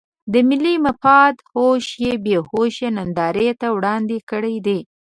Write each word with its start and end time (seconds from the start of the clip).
د 0.31 0.35
ملي 0.49 0.75
مفاد 0.85 1.35
هوش 1.51 1.85
یې 2.03 2.13
بې 2.23 2.37
هوشۍ 2.49 2.89
نندارې 2.97 3.49
ته 3.61 3.67
وړاندې 3.75 4.17
کړی 4.29 4.55
دی. 4.67 4.79